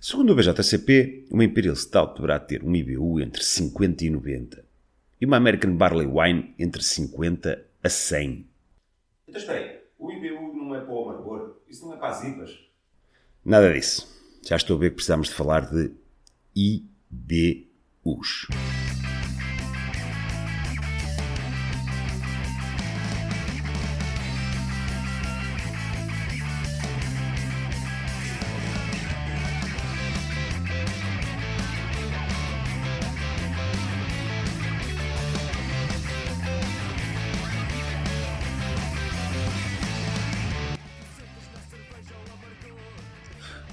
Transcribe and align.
Segundo 0.00 0.32
o 0.32 0.36
BJCP, 0.36 1.26
uma 1.28 1.42
Imperial 1.42 1.74
Stout 1.74 2.14
deverá 2.14 2.38
ter 2.38 2.62
um 2.62 2.74
IBU 2.74 3.20
entre 3.20 3.42
50 3.42 4.04
e 4.04 4.10
90 4.10 4.64
e 5.20 5.26
uma 5.26 5.36
American 5.36 5.76
Barley 5.76 6.06
Wine 6.06 6.54
entre 6.56 6.82
50 6.82 7.66
a 7.82 7.88
100. 7.88 8.46
Então 9.26 9.40
espera 9.40 9.58
aí, 9.58 9.80
o 9.98 10.12
IBU 10.12 10.56
não 10.56 10.74
é 10.76 10.80
para 10.80 10.92
o 10.92 11.02
amargor? 11.10 11.56
Isso 11.68 11.84
não 11.84 11.94
é 11.94 11.96
para 11.96 12.10
as 12.10 12.22
IPAs? 12.22 12.58
Nada 13.44 13.72
disso. 13.72 14.08
Já 14.46 14.54
estou 14.54 14.76
a 14.76 14.80
ver 14.80 14.90
que 14.90 14.96
precisamos 14.96 15.28
de 15.28 15.34
falar 15.34 15.68
de 15.68 15.90
IBUs. 16.54 18.46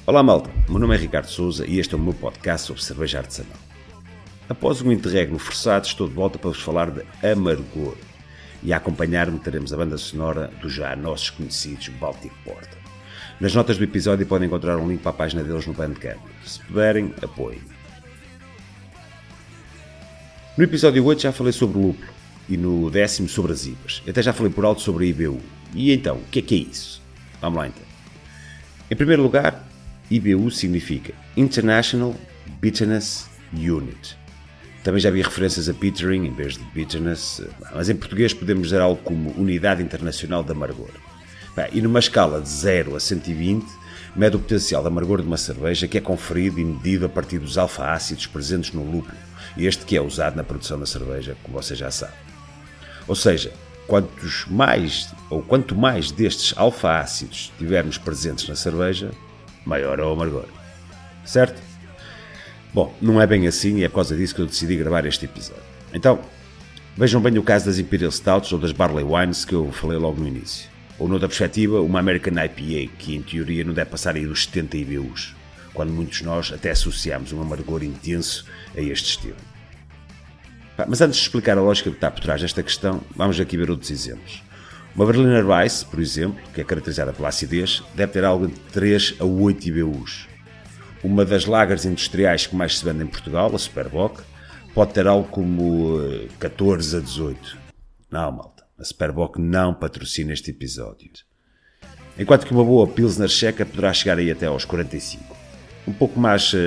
Olá 0.07 0.21
malta, 0.21 0.51
meu 0.69 0.77
nome 0.77 0.93
é 0.93 0.99
Ricardo 0.99 1.25
Souza 1.25 1.65
e 1.65 1.79
este 1.79 1.95
é 1.95 1.97
o 1.97 1.99
meu 1.99 2.13
podcast 2.13 2.67
sobre 2.67 2.83
cerveja 2.83 3.17
artesanal. 3.17 3.57
Após 4.47 4.79
um 4.79 4.91
interregno 4.91 5.39
forçado, 5.39 5.87
estou 5.87 6.07
de 6.07 6.13
volta 6.13 6.37
para 6.37 6.51
vos 6.51 6.61
falar 6.61 6.91
de 6.91 7.01
Amargor 7.27 7.97
e 8.61 8.71
a 8.71 8.77
acompanhar-me 8.77 9.39
teremos 9.39 9.73
a 9.73 9.77
banda 9.77 9.97
sonora 9.97 10.51
dos 10.61 10.73
já 10.73 10.95
nossos 10.95 11.31
conhecidos 11.31 11.87
Baltic 11.87 12.31
Porter. 12.43 12.77
Nas 13.39 13.55
notas 13.55 13.79
do 13.79 13.83
episódio 13.83 14.27
podem 14.27 14.45
encontrar 14.45 14.77
um 14.77 14.87
link 14.87 15.01
para 15.01 15.09
a 15.09 15.15
página 15.15 15.43
deles 15.43 15.65
no 15.65 15.73
Bandcamp. 15.73 16.21
Se 16.45 16.59
puderem, 16.59 17.11
apoiem. 17.23 17.63
No 20.55 20.63
episódio 20.63 21.03
8 21.03 21.23
já 21.23 21.31
falei 21.31 21.51
sobre 21.51 21.79
o 21.79 21.81
lúpulo 21.81 22.13
e 22.47 22.55
no 22.55 22.91
décimo 22.91 23.27
sobre 23.27 23.53
as 23.53 23.65
IVAs. 23.65 24.03
Até 24.07 24.21
já 24.21 24.33
falei 24.33 24.53
por 24.53 24.65
alto 24.65 24.81
sobre 24.81 25.05
a 25.05 25.07
IBU. 25.07 25.41
E 25.73 25.91
então, 25.91 26.17
o 26.17 26.25
que 26.29 26.37
é 26.37 26.41
que 26.43 26.53
é 26.53 26.59
isso? 26.59 27.01
Vamos 27.41 27.57
lá 27.57 27.67
então. 27.67 27.83
Em 28.91 28.95
primeiro 28.95 29.23
lugar, 29.23 29.65
IBU 30.09 30.51
significa 30.51 31.13
International 31.35 32.15
Bitterness 32.61 33.27
Unit. 33.53 34.17
Também 34.83 35.01
já 35.01 35.09
vi 35.09 35.21
referências 35.21 35.67
a 35.67 35.73
bittering 35.73 36.27
em 36.27 36.33
vez 36.33 36.53
de 36.53 36.63
bitterness, 36.65 37.41
mas 37.73 37.89
em 37.89 37.95
português 37.95 38.33
podemos 38.33 38.67
dizer 38.67 38.81
algo 38.81 39.01
como 39.01 39.31
Unidade 39.31 39.81
Internacional 39.81 40.43
de 40.43 40.51
Amargor. 40.51 40.91
E 41.71 41.81
numa 41.81 41.99
escala 41.99 42.39
de 42.39 42.49
0 42.49 42.95
a 42.95 42.99
120, 42.99 43.65
mede 44.15 44.35
o 44.35 44.39
potencial 44.39 44.81
de 44.81 44.87
amargor 44.87 45.21
de 45.21 45.27
uma 45.27 45.37
cerveja 45.37 45.87
que 45.87 45.97
é 45.97 46.01
conferido 46.01 46.59
e 46.59 46.65
medido 46.65 47.05
a 47.05 47.09
partir 47.09 47.39
dos 47.39 47.57
alfa-ácidos 47.57 48.27
presentes 48.27 48.73
no 48.73 48.83
lúpulo, 48.83 49.17
este 49.57 49.85
que 49.85 49.97
é 49.97 50.01
usado 50.01 50.35
na 50.35 50.43
produção 50.43 50.79
da 50.79 50.85
cerveja, 50.85 51.35
como 51.41 51.59
você 51.59 51.73
já 51.75 51.89
sabe. 51.89 52.13
Ou 53.07 53.15
seja, 53.15 53.53
quantos 53.87 54.45
mais 54.47 55.09
ou 55.29 55.41
quanto 55.41 55.75
mais 55.75 56.11
destes 56.11 56.53
alfa-ácidos 56.57 57.51
tivermos 57.57 57.97
presentes 57.97 58.47
na 58.47 58.55
cerveja, 58.55 59.11
maior 59.65 59.99
o 59.99 60.11
amargor. 60.11 60.45
Certo? 61.25 61.61
Bom, 62.73 62.93
não 63.01 63.21
é 63.21 63.25
bem 63.25 63.47
assim 63.47 63.77
e 63.77 63.83
é 63.83 63.89
por 63.89 63.95
causa 63.95 64.15
disso 64.15 64.35
que 64.35 64.41
eu 64.41 64.45
decidi 64.45 64.75
gravar 64.75 65.05
este 65.05 65.25
episódio. 65.25 65.63
Então, 65.93 66.19
vejam 66.97 67.21
bem 67.21 67.37
o 67.37 67.43
caso 67.43 67.65
das 67.65 67.79
Imperial 67.79 68.11
Stouts 68.11 68.51
ou 68.51 68.59
das 68.59 68.71
Barley 68.71 69.03
Wines 69.03 69.45
que 69.45 69.53
eu 69.53 69.71
falei 69.71 69.97
logo 69.97 70.19
no 70.19 70.27
início. 70.27 70.69
Ou 70.99 71.07
noutra 71.07 71.27
perspectiva, 71.27 71.81
uma 71.81 71.99
American 71.99 72.33
IPA, 72.33 72.93
que 72.97 73.15
em 73.15 73.21
teoria 73.21 73.63
não 73.63 73.73
deve 73.73 73.89
passar 73.89 74.15
aí 74.15 74.25
dos 74.25 74.43
70 74.43 74.77
IBUs, 74.77 75.35
quando 75.73 75.91
muitos 75.91 76.19
de 76.19 76.25
nós 76.25 76.53
até 76.53 76.71
associamos 76.71 77.33
um 77.33 77.41
amargor 77.41 77.83
intenso 77.83 78.45
a 78.75 78.81
este 78.81 79.09
estilo. 79.11 79.35
Mas 80.87 81.01
antes 81.01 81.17
de 81.17 81.23
explicar 81.23 81.57
a 81.57 81.61
lógica 81.61 81.89
que 81.89 81.95
está 81.95 82.11
por 82.11 82.21
trás 82.21 82.41
desta 82.41 82.61
questão, 82.61 83.01
vamos 83.15 83.39
aqui 83.39 83.57
ver 83.57 83.69
outros 83.69 83.91
exemplos. 83.91 84.41
Uma 84.95 85.05
Berliner 85.05 85.45
Weiss, 85.45 85.83
por 85.83 85.99
exemplo, 85.99 86.41
que 86.53 86.61
é 86.61 86.63
caracterizada 86.63 87.11
pela 87.11 87.27
acidez, 87.27 87.83
deve 87.95 88.13
ter 88.13 88.23
algo 88.23 88.47
de 88.47 88.53
3 88.71 89.15
a 89.19 89.25
8 89.25 89.67
IBUs. 89.67 90.25
Uma 91.03 91.25
das 91.25 91.45
lagers 91.45 91.83
industriais 91.83 92.47
que 92.47 92.55
mais 92.55 92.79
se 92.79 92.85
vende 92.85 93.03
em 93.03 93.07
Portugal, 93.07 93.53
a 93.53 93.59
Superboc, 93.59 94.21
pode 94.73 94.93
ter 94.93 95.05
algo 95.05 95.27
como 95.27 95.99
14 96.39 96.95
eh, 96.95 96.99
a 96.99 97.01
18. 97.01 97.57
Não, 98.09 98.31
malta, 98.31 98.63
a 98.79 98.85
Superboc 98.85 99.37
não 99.37 99.73
patrocina 99.73 100.31
este 100.31 100.51
episódio. 100.51 101.11
Enquanto 102.17 102.45
que 102.45 102.53
uma 102.53 102.63
boa 102.63 102.87
Pilsner 102.87 103.27
checa 103.27 103.65
poderá 103.65 103.91
chegar 103.91 104.17
aí 104.17 104.31
até 104.31 104.45
aos 104.45 104.63
45. 104.63 105.35
Um 105.85 105.91
pouco 105.91 106.17
mais, 106.17 106.53
uh, 106.53 106.57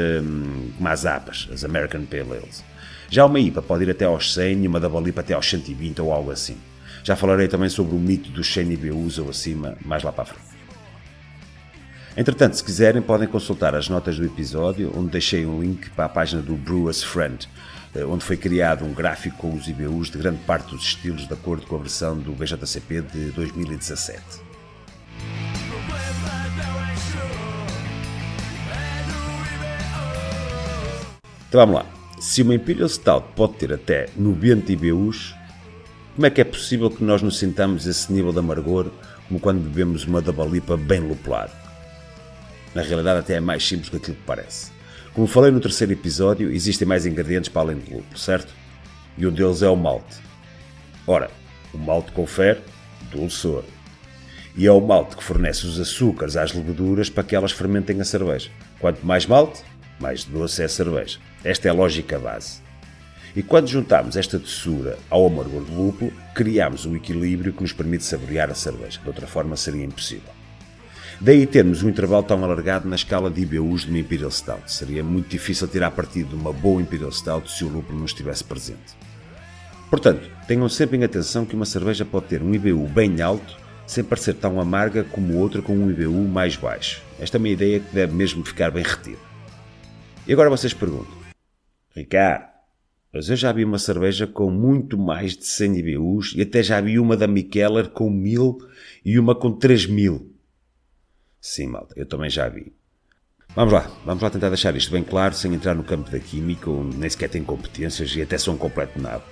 mais 0.79 1.07
apas, 1.07 1.49
as 1.51 1.65
American 1.65 2.05
Pale 2.05 2.37
Ales. 2.37 2.63
Já 3.09 3.25
uma 3.25 3.41
IPA 3.41 3.63
pode 3.63 3.85
ir 3.85 3.91
até 3.91 4.05
aos 4.05 4.35
100 4.35 4.65
e 4.65 4.69
uma 4.69 4.79
da 4.79 4.89
Balipa 4.89 5.23
até 5.23 5.33
aos 5.33 5.49
120 5.49 6.03
ou 6.03 6.13
algo 6.13 6.31
assim. 6.31 6.59
Já 7.03 7.17
falarei 7.17 7.49
também 7.49 7.69
sobre 7.69 7.95
o 7.95 7.99
mito 7.99 8.31
dos 8.31 8.53
100 8.53 8.73
IBUs 8.73 9.19
ou 9.19 9.31
acima, 9.31 9.77
mais 9.85 10.03
lá 10.03 10.13
para 10.13 10.23
a 10.23 10.27
frente. 10.27 10.49
Entretanto, 12.17 12.57
se 12.57 12.65
quiserem, 12.65 13.01
podem 13.01 13.29
consultar 13.29 13.75
as 13.77 13.89
notas 13.89 14.19
do 14.19 14.25
episódio, 14.25 14.93
onde 14.97 15.11
deixei 15.11 15.47
um 15.47 15.61
link 15.61 15.89
para 15.91 16.07
a 16.07 16.09
página 16.09 16.43
do 16.43 16.57
Brewers 16.57 17.01
Friend, 17.03 17.49
eh, 17.95 18.05
onde 18.05 18.25
foi 18.25 18.37
criado 18.37 18.85
um 18.85 18.93
gráfico 18.93 19.37
com 19.37 19.55
os 19.55 19.69
IBUs 19.69 20.11
de 20.11 20.19
grande 20.19 20.41
parte 20.41 20.71
dos 20.71 20.83
estilos, 20.83 21.29
de 21.29 21.33
acordo 21.33 21.65
com 21.67 21.77
a 21.77 21.79
versão 21.79 22.19
do 22.19 22.33
BJCP 22.33 23.03
de 23.03 23.31
2017. 23.31 24.21
Então 31.49 31.61
vamos 31.61 31.77
lá. 31.77 31.87
Se 32.21 32.43
uma 32.43 32.55
Imperial 32.55 32.89
Stout 32.89 33.29
pode 33.37 33.55
ter 33.55 33.73
até 33.73 34.09
90 34.17 34.73
IBUs, 34.73 35.38
como 36.19 36.27
é 36.27 36.31
que 36.31 36.41
é 36.41 36.45
possível 36.45 36.91
que 36.91 37.05
nós 37.05 37.23
nos 37.23 37.39
sintamos 37.39 37.87
esse 37.87 38.13
nível 38.13 38.33
de 38.33 38.41
amargor 38.41 38.91
como 39.29 39.39
quando 39.39 39.61
bebemos 39.61 40.05
uma 40.05 40.21
dabalipa 40.21 40.77
bem 40.77 40.99
lupulada? 40.99 41.53
Na 42.75 42.83
realidade, 42.83 43.21
até 43.21 43.35
é 43.35 43.41
mais 43.41 43.65
simples 43.65 43.89
do 43.89 43.93
que 43.93 43.97
aquilo 43.99 44.17
que 44.17 44.25
parece. 44.25 44.73
Como 45.15 45.29
falei 45.29 45.53
no 45.53 45.61
terceiro 45.61 45.93
episódio, 45.93 46.51
existem 46.51 46.89
mais 46.89 47.07
ingredientes 47.07 47.49
para 47.49 47.63
além 47.63 47.77
do 47.77 47.99
lúpulo, 47.99 48.19
certo? 48.19 48.53
E 49.17 49.29
um 49.29 49.31
deles 49.31 49.63
é 49.63 49.69
o 49.69 49.77
malte. 49.77 50.17
Ora, 51.07 51.31
o 51.73 51.79
malte 51.79 52.11
confere 52.11 52.63
dulçor. 53.13 53.63
E 54.57 54.67
é 54.67 54.73
o 54.73 54.81
malte 54.81 55.17
que 55.17 55.23
fornece 55.23 55.69
os 55.69 55.79
açúcares 55.79 56.37
às 56.37 56.53
leveduras 56.53 57.09
para 57.09 57.23
que 57.23 57.37
elas 57.37 57.53
fermentem 57.53 58.01
a 58.01 58.05
cerveja. 58.05 58.51
Quanto 58.81 59.07
mais 59.07 59.25
malte, 59.25 59.63
mais 60.01 60.25
doce 60.25 60.63
é 60.63 60.65
a 60.65 60.69
cerveja. 60.69 61.21
Esta 61.45 61.69
é 61.69 61.71
a 61.71 61.75
lógica 61.75 62.19
base. 62.19 62.67
E 63.39 63.43
quando 63.45 63.69
juntamos 63.69 64.17
esta 64.17 64.37
doçura 64.37 64.99
ao 65.09 65.25
amargor 65.25 65.63
do 65.63 65.73
lúpulo, 65.73 66.13
criamos 66.35 66.85
um 66.85 66.97
equilíbrio 66.97 67.53
que 67.53 67.63
nos 67.63 67.73
permite 67.73 68.03
saborear 68.03 68.51
a 68.51 68.55
cerveja. 68.55 68.99
De 69.01 69.07
outra 69.07 69.29
forma 69.29 69.57
seria 69.57 69.85
impossível. 69.85 70.33
Daí 71.21 71.47
termos 71.47 71.85
um 71.85 71.89
intervalo 71.89 72.25
tão 72.25 72.43
alargado 72.43 72.89
na 72.89 72.97
escala 72.97 73.31
de 73.31 73.43
IBUs 73.43 73.83
de 73.83 73.91
uma 73.91 74.01
Imperial 74.01 74.33
Stout. 74.33 74.73
Seria 74.73 75.05
muito 75.05 75.29
difícil 75.29 75.69
tirar 75.69 75.93
partido 75.93 76.31
de 76.31 76.35
uma 76.35 76.53
boa 76.53 76.83
Imperial 76.83 77.13
Stout 77.13 77.49
se 77.53 77.63
o 77.63 77.69
lúpulo 77.69 77.97
não 77.97 78.07
estivesse 78.07 78.43
presente. 78.43 78.97
Portanto, 79.89 80.29
tenham 80.49 80.69
sempre 80.69 80.97
em 80.97 81.05
atenção 81.05 81.47
que 81.47 81.55
uma 81.55 81.65
cerveja 81.65 82.05
pode 82.05 82.27
ter 82.27 82.43
um 82.43 82.53
IBU 82.53 82.89
bem 82.89 83.23
alto 83.23 83.57
sem 83.87 84.03
parecer 84.03 84.35
tão 84.35 84.61
amarga 84.61 85.05
como 85.05 85.37
outra 85.37 85.63
com 85.63 85.75
um 85.77 85.89
IBU 85.89 86.27
mais 86.27 86.57
baixo. 86.57 87.05
Esta 87.21 87.37
é 87.37 87.39
uma 87.39 87.49
ideia 87.49 87.79
que 87.79 87.95
deve 87.95 88.13
mesmo 88.13 88.45
ficar 88.45 88.73
bem 88.73 88.83
retida. 88.83 89.23
E 90.27 90.33
agora 90.33 90.51
vocês 90.51 90.75
perguntam, 90.75 91.17
Ricardo, 91.95 92.58
mas 93.13 93.29
eu 93.31 93.37
já 93.37 93.53
vi 93.53 93.65
uma 93.65 93.79
cerveja 93.79 94.27
com 94.27 94.51
muito 94.51 94.99
mais 94.99 95.37
de 95.37 95.47
100 95.47 95.79
IBUs 95.79 96.35
e 96.37 96.43
até 96.43 96.63
já 96.63 96.81
vi 96.81 96.99
uma 96.99 97.17
da 97.17 97.27
Mikkeller 97.27 97.89
com 97.91 98.11
1000 98.11 98.59
e 99.05 99.19
uma 99.19 99.35
com 99.35 99.53
3000. 99.53 100.31
Sim, 101.41 101.69
malta, 101.69 101.95
eu 101.97 102.07
também 102.07 102.29
já 102.29 102.49
vi. 102.49 102.73
Vamos 103.55 103.73
lá, 103.73 103.91
vamos 104.05 104.23
lá 104.23 104.31
tentar 104.31 104.51
deixar 104.51 104.77
isto 104.77 104.93
bem 104.93 105.03
claro, 105.03 105.35
sem 105.35 105.53
entrar 105.55 105.75
no 105.75 105.83
campo 105.83 106.11
da 106.11 106.19
química, 106.19 106.71
onde 106.71 106.97
nem 106.97 107.09
sequer 107.09 107.31
tem 107.31 107.43
competências 107.43 108.15
e 108.15 108.21
até 108.21 108.37
são 108.37 108.55
um 108.55 108.59
completo 108.59 109.01
nabo. 109.01 109.25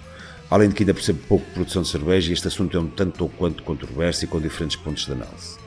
Além 0.50 0.68
de 0.68 0.74
que 0.74 0.82
ainda 0.82 0.94
percebo 0.94 1.20
pouco 1.28 1.44
de 1.44 1.52
produção 1.52 1.82
de 1.82 1.88
cerveja 1.88 2.30
e 2.30 2.32
este 2.32 2.48
assunto 2.48 2.76
é 2.76 2.80
um 2.80 2.88
tanto 2.88 3.22
ou 3.22 3.28
quanto 3.28 3.62
controverso 3.62 4.24
e 4.24 4.28
com 4.28 4.40
diferentes 4.40 4.76
pontos 4.76 5.04
de 5.04 5.12
análise. 5.12 5.58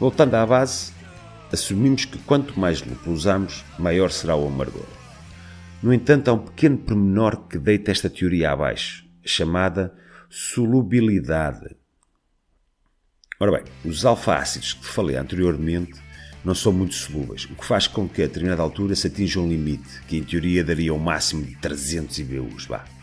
Voltando 0.00 0.34
à 0.34 0.46
base, 0.46 0.92
assumimos 1.52 2.04
que 2.04 2.18
quanto 2.18 2.58
mais 2.58 2.82
lúpulo 2.82 3.14
usamos, 3.14 3.64
maior 3.78 4.10
será 4.10 4.34
o 4.34 4.46
amargor. 4.46 4.86
No 5.82 5.92
entanto, 5.92 6.28
há 6.28 6.32
um 6.32 6.38
pequeno 6.38 6.78
pormenor 6.78 7.46
que 7.46 7.58
deita 7.58 7.90
esta 7.90 8.08
teoria 8.08 8.52
abaixo, 8.52 9.06
chamada 9.24 9.94
solubilidade. 10.30 11.76
Ora 13.38 13.52
bem, 13.52 13.64
os 13.84 14.04
alfa-ácidos 14.04 14.72
que 14.72 14.86
falei 14.86 15.16
anteriormente 15.16 16.00
não 16.42 16.54
são 16.54 16.72
muito 16.72 16.94
solúveis, 16.94 17.44
o 17.44 17.54
que 17.54 17.64
faz 17.64 17.86
com 17.86 18.08
que 18.08 18.22
a 18.22 18.26
determinada 18.26 18.62
altura 18.62 18.94
se 18.94 19.08
atinja 19.08 19.40
um 19.40 19.48
limite, 19.48 20.00
que 20.08 20.16
em 20.16 20.24
teoria 20.24 20.64
daria 20.64 20.94
um 20.94 20.98
máximo 20.98 21.44
de 21.44 21.56
300 21.56 22.18
IBUs. 22.18 22.66
Vá. 22.66 22.95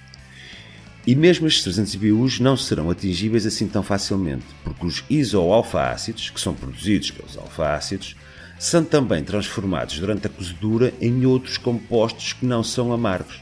E 1.05 1.15
mesmo 1.15 1.47
estes 1.47 1.63
300 1.63 1.95
IBUs 1.95 2.39
não 2.39 2.55
serão 2.55 2.89
atingíveis 2.89 3.45
assim 3.45 3.67
tão 3.67 3.83
facilmente, 3.83 4.45
porque 4.63 4.85
os 4.85 5.03
isoalfa-ácidos, 5.09 6.29
que 6.29 6.39
são 6.39 6.53
produzidos 6.53 7.11
pelos 7.11 7.37
alfa-ácidos, 7.37 8.15
são 8.57 8.85
também 8.85 9.21
transformados 9.21 9.99
durante 9.99 10.27
a 10.27 10.29
cozedura 10.29 10.93
em 11.01 11.25
outros 11.25 11.57
compostos 11.57 12.31
que 12.31 12.45
não 12.45 12.63
são 12.63 12.93
amargos. 12.93 13.41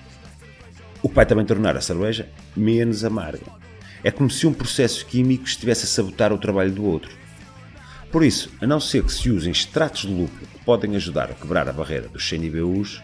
O 1.04 1.10
que 1.10 1.14
vai 1.14 1.26
também 1.26 1.46
tornar 1.46 1.78
a 1.78 1.82
cerveja 1.82 2.28
menos 2.56 3.04
amarga. 3.06 3.46
É 4.04 4.10
como 4.10 4.32
se 4.32 4.48
um 4.48 4.54
processo 4.54 5.06
químico 5.06 5.46
estivesse 5.46 5.86
a 5.86 5.88
sabotar 5.88 6.34
o 6.34 6.40
trabalho 6.40 6.72
do 6.72 6.84
outro. 6.84 7.12
Por 8.12 8.24
isso, 8.24 8.52
a 8.60 8.66
não 8.66 8.80
ser 8.80 9.04
que 9.04 9.14
se 9.14 9.30
usem 9.30 9.52
extratos 9.52 10.02
de 10.02 10.08
lúpulo 10.08 10.48
que 10.52 10.66
podem 10.66 10.96
ajudar 10.96 11.30
a 11.30 11.36
quebrar 11.36 11.70
a 11.70 11.74
barreira 11.74 12.10
dos 12.10 12.28
100 12.28 12.46
IBUs, 12.46 13.04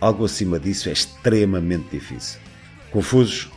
algo 0.00 0.24
acima 0.24 0.60
disso 0.60 0.88
é 0.88 0.92
extremamente 0.92 1.88
difícil. 1.90 2.38
Confusos? 2.92 3.50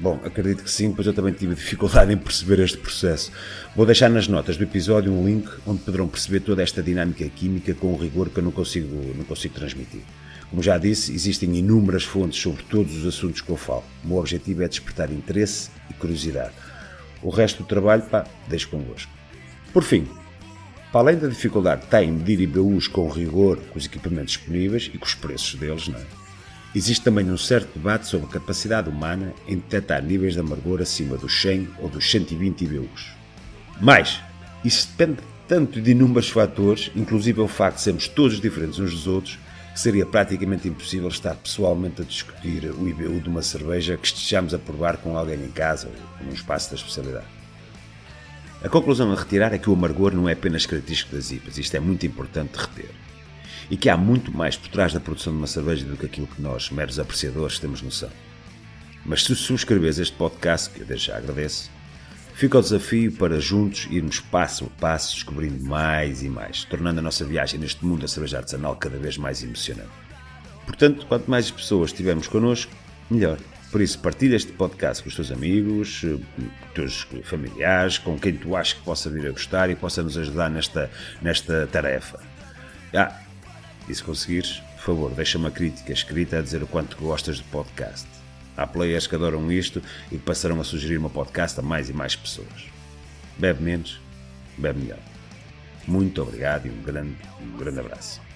Bom, 0.00 0.20
acredito 0.24 0.62
que 0.62 0.70
sim, 0.70 0.92
pois 0.92 1.06
eu 1.08 1.12
também 1.12 1.32
tive 1.32 1.56
dificuldade 1.56 2.12
em 2.12 2.16
perceber 2.16 2.60
este 2.60 2.78
processo. 2.78 3.32
Vou 3.74 3.84
deixar 3.84 4.08
nas 4.08 4.28
notas 4.28 4.56
do 4.56 4.62
episódio 4.62 5.12
um 5.12 5.26
link 5.26 5.48
onde 5.66 5.80
poderão 5.82 6.06
perceber 6.06 6.40
toda 6.40 6.62
esta 6.62 6.82
dinâmica 6.82 7.28
química 7.28 7.74
com 7.74 7.92
um 7.92 7.96
rigor 7.96 8.30
que 8.30 8.38
eu 8.38 8.44
não 8.44 8.52
consigo, 8.52 9.12
não 9.16 9.24
consigo 9.24 9.54
transmitir. 9.54 10.02
Como 10.50 10.62
já 10.62 10.78
disse, 10.78 11.12
existem 11.12 11.54
inúmeras 11.56 12.04
fontes 12.04 12.40
sobre 12.40 12.62
todos 12.62 12.96
os 12.96 13.06
assuntos 13.06 13.40
que 13.40 13.50
eu 13.50 13.56
falo. 13.56 13.84
O 14.04 14.08
meu 14.08 14.18
objetivo 14.18 14.62
é 14.62 14.68
despertar 14.68 15.10
interesse 15.10 15.70
e 15.90 15.94
curiosidade. 15.94 16.54
O 17.20 17.30
resto 17.30 17.64
do 17.64 17.68
trabalho, 17.68 18.02
pá, 18.02 18.24
deixo 18.46 18.68
convosco. 18.68 19.10
Por 19.72 19.82
fim, 19.82 20.06
para 20.92 21.00
além 21.00 21.18
da 21.18 21.26
dificuldade 21.26 21.82
que 21.82 21.88
tem 21.88 22.08
em 22.08 22.12
medir 22.12 22.40
IBUs 22.40 22.86
com 22.86 23.08
rigor, 23.08 23.58
com 23.58 23.78
os 23.78 23.84
equipamentos 23.84 24.34
disponíveis 24.34 24.90
e 24.94 24.96
com 24.96 25.04
os 25.04 25.14
preços 25.14 25.56
deles, 25.56 25.88
não 25.88 25.98
é? 25.98 26.27
Existe 26.74 27.04
também 27.04 27.30
um 27.30 27.36
certo 27.36 27.78
debate 27.78 28.06
sobre 28.06 28.26
a 28.26 28.32
capacidade 28.32 28.88
humana 28.88 29.32
em 29.46 29.56
detectar 29.56 30.02
níveis 30.02 30.34
de 30.34 30.40
amargor 30.40 30.80
acima 30.80 31.16
dos 31.16 31.40
100 31.40 31.68
ou 31.78 31.88
dos 31.88 32.10
120 32.10 32.62
IBUs. 32.64 33.12
Mas, 33.80 34.20
isso 34.64 34.88
depende 34.96 35.20
tanto 35.46 35.80
de 35.80 35.92
inúmeros 35.92 36.28
fatores, 36.28 36.90
inclusive 36.94 37.40
o 37.40 37.48
facto 37.48 37.76
de 37.76 37.82
sermos 37.82 38.08
todos 38.08 38.40
diferentes 38.40 38.78
uns 38.78 38.92
dos 38.92 39.06
outros, 39.06 39.38
que 39.72 39.80
seria 39.80 40.04
praticamente 40.04 40.68
impossível 40.68 41.08
estar 41.08 41.34
pessoalmente 41.36 42.02
a 42.02 42.04
discutir 42.04 42.64
o 42.64 42.88
IBU 42.88 43.20
de 43.20 43.28
uma 43.28 43.42
cerveja 43.42 43.96
que 43.96 44.06
estejamos 44.06 44.52
a 44.52 44.58
provar 44.58 44.98
com 44.98 45.16
alguém 45.16 45.42
em 45.42 45.50
casa 45.50 45.88
ou 45.88 46.26
num 46.26 46.32
espaço 46.32 46.70
da 46.70 46.76
especialidade. 46.76 47.26
A 48.62 48.68
conclusão 48.68 49.12
a 49.12 49.14
retirar 49.14 49.54
é 49.54 49.58
que 49.58 49.70
o 49.70 49.72
amargor 49.72 50.12
não 50.12 50.28
é 50.28 50.32
apenas 50.32 50.66
característico 50.66 51.14
das 51.14 51.30
IPAs, 51.30 51.58
isto 51.58 51.76
é 51.76 51.80
muito 51.80 52.04
importante 52.04 52.52
de 52.54 52.58
reter. 52.58 52.90
E 53.70 53.76
que 53.76 53.88
há 53.88 53.96
muito 53.96 54.34
mais 54.34 54.56
por 54.56 54.68
trás 54.68 54.92
da 54.92 55.00
produção 55.00 55.32
de 55.32 55.38
uma 55.38 55.46
cerveja 55.46 55.84
do 55.84 55.96
que 55.96 56.06
aquilo 56.06 56.26
que 56.26 56.40
nós, 56.40 56.70
meros 56.70 56.98
apreciadores, 56.98 57.58
temos 57.58 57.82
noção. 57.82 58.10
Mas 59.04 59.24
se 59.24 59.34
subscreves 59.34 59.98
este 59.98 60.16
podcast, 60.16 60.70
que 60.70 60.80
eu 60.80 60.86
desde 60.86 61.06
já 61.06 61.16
agradeço, 61.16 61.70
fica 62.34 62.58
o 62.58 62.62
desafio 62.62 63.12
para 63.12 63.40
juntos 63.40 63.88
irmos 63.90 64.20
passo 64.20 64.64
a 64.64 64.80
passo 64.80 65.14
descobrindo 65.14 65.64
mais 65.64 66.22
e 66.22 66.28
mais, 66.28 66.64
tornando 66.64 67.00
a 67.00 67.02
nossa 67.02 67.24
viagem 67.24 67.58
neste 67.58 67.84
mundo 67.84 68.02
da 68.02 68.08
cerveja 68.08 68.38
artesanal 68.38 68.76
cada 68.76 68.98
vez 68.98 69.18
mais 69.18 69.42
emocionante. 69.42 69.90
Portanto, 70.64 71.06
quanto 71.06 71.30
mais 71.30 71.50
pessoas 71.50 71.92
tivermos 71.92 72.28
connosco, 72.28 72.72
melhor. 73.10 73.38
Por 73.70 73.80
isso, 73.82 73.98
partilha 73.98 74.36
este 74.36 74.52
podcast 74.52 75.02
com 75.02 75.08
os 75.08 75.14
teus 75.14 75.30
amigos, 75.30 76.02
eh, 76.04 76.44
teus 76.74 77.06
familiares, 77.24 77.98
com 77.98 78.18
quem 78.18 78.34
tu 78.34 78.56
achas 78.56 78.74
que 78.74 78.82
possa 78.82 79.10
vir 79.10 79.26
a 79.26 79.30
gostar 79.30 79.68
e 79.68 79.76
possa 79.76 80.02
nos 80.02 80.16
ajudar 80.16 80.50
nesta, 80.50 80.90
nesta 81.20 81.66
tarefa. 81.66 82.20
Ah, 82.94 83.14
e 83.88 83.94
se 83.94 84.02
conseguires, 84.02 84.62
por 84.76 84.82
favor, 84.82 85.10
deixa 85.12 85.38
uma 85.38 85.50
crítica 85.50 85.92
escrita 85.92 86.38
a 86.38 86.42
dizer 86.42 86.62
o 86.62 86.66
quanto 86.66 86.96
gostas 86.98 87.38
do 87.38 87.44
podcast. 87.44 88.06
Há 88.56 88.66
players 88.66 89.06
que 89.06 89.14
adoram 89.14 89.50
isto 89.50 89.82
e 90.10 90.18
passarão 90.18 90.60
a 90.60 90.64
sugerir 90.64 90.98
uma 90.98 91.10
podcast 91.10 91.58
a 91.60 91.62
mais 91.62 91.88
e 91.88 91.92
mais 91.92 92.16
pessoas. 92.16 92.66
Bebe 93.38 93.62
menos, 93.62 94.00
bebe 94.56 94.80
melhor. 94.80 94.98
Muito 95.86 96.20
obrigado 96.20 96.66
e 96.66 96.70
um 96.70 96.82
grande, 96.82 97.16
um 97.40 97.56
grande 97.56 97.80
abraço. 97.80 98.27